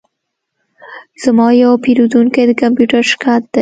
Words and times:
زما 1.23 1.47
یو 1.63 1.71
پیرودونکی 1.83 2.43
د 2.47 2.51
کمپیوټر 2.61 3.01
شرکت 3.09 3.41
دی 3.53 3.59